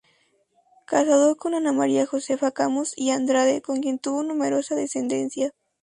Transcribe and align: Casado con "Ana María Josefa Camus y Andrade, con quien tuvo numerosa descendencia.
Casado 0.87 1.35
con 1.37 1.53
"Ana 1.53 1.73
María 1.73 2.07
Josefa 2.07 2.49
Camus 2.49 2.93
y 2.97 3.11
Andrade, 3.11 3.61
con 3.61 3.81
quien 3.81 3.99
tuvo 3.99 4.23
numerosa 4.23 4.73
descendencia. 4.73 5.51